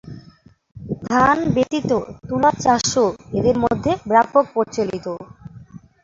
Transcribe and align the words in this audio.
ধান 1.03 1.37
ব্যতীত 1.53 1.91
তুলা 2.27 2.51
চাষও 2.63 3.05
এদের 3.37 3.55
মধ্যে 3.63 3.91
ব্যাপক 4.05 4.45
প্রচলিত। 4.53 5.05